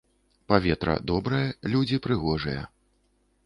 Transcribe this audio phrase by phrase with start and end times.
[0.51, 1.43] Паветра добрае,
[1.77, 2.61] людзі прыгожыя.